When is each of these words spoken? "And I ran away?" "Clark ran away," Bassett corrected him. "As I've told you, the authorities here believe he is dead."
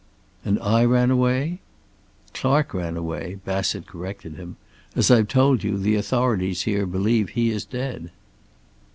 "And 0.43 0.57
I 0.61 0.83
ran 0.83 1.11
away?" 1.11 1.59
"Clark 2.33 2.73
ran 2.73 2.97
away," 2.97 3.37
Bassett 3.45 3.85
corrected 3.85 4.33
him. 4.33 4.55
"As 4.95 5.11
I've 5.11 5.27
told 5.27 5.63
you, 5.63 5.77
the 5.77 5.93
authorities 5.93 6.63
here 6.63 6.87
believe 6.87 7.29
he 7.29 7.51
is 7.51 7.65
dead." 7.65 8.09